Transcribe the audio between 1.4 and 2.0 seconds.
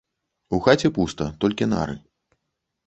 толькі нары.